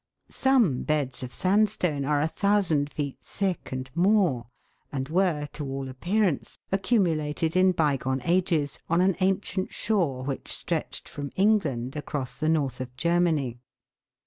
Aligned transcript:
Some 0.29 0.81
beds 0.81 1.21
of 1.21 1.31
sandstone 1.31 2.05
are 2.05 2.21
a 2.21 2.27
thousand 2.27 2.89
feet 2.91 3.19
thick 3.21 3.71
and 3.71 3.87
more, 3.93 4.47
and 4.91 5.07
were, 5.07 5.45
to 5.53 5.63
all 5.63 5.87
appearance, 5.87 6.57
accumulated 6.71 7.55
in 7.55 7.71
bygone 7.71 8.19
ages 8.25 8.79
on 8.89 8.99
an 9.01 9.15
ancient 9.19 9.71
shore 9.71 10.23
which 10.23 10.51
stretched 10.51 11.07
from 11.07 11.29
England 11.35 11.95
across 11.95 12.39
the 12.39 12.49
North 12.49 12.81
of 12.81 12.95
Germany. 12.97 13.59